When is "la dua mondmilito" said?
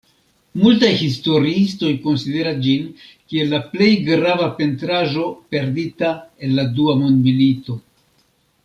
6.63-7.81